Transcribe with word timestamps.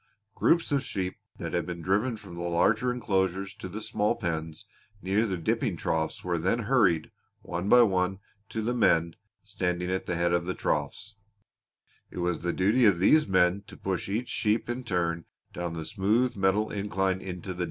Groups 0.33 0.71
of 0.71 0.83
sheep 0.83 1.17
that 1.37 1.53
had 1.53 1.67
been 1.67 1.83
driven 1.83 2.17
from 2.17 2.33
the 2.33 2.41
larger 2.41 2.91
enclosures 2.91 3.53
to 3.53 3.67
the 3.69 3.81
small 3.81 4.15
pens 4.15 4.65
near 4.99 5.27
the 5.27 5.37
dipping 5.37 5.77
troughs 5.77 6.23
were 6.23 6.39
then 6.39 6.63
hurried, 6.63 7.11
one 7.43 7.69
by 7.69 7.83
one, 7.83 8.19
to 8.49 8.63
the 8.63 8.73
men 8.73 9.15
standing 9.43 9.91
at 9.91 10.07
the 10.07 10.15
head 10.15 10.33
of 10.33 10.45
the 10.45 10.55
troughs; 10.55 11.17
it 12.09 12.17
was 12.17 12.39
the 12.39 12.51
duty 12.51 12.83
of 12.85 12.97
these 12.97 13.27
men 13.27 13.61
to 13.67 13.77
push 13.77 14.09
each 14.09 14.29
sheep 14.29 14.67
in 14.71 14.83
turn 14.83 15.25
down 15.53 15.73
the 15.73 15.85
smooth 15.85 16.35
metal 16.35 16.71
incline 16.71 17.21
into 17.21 17.49
the 17.53 17.57
dip. 17.57 17.59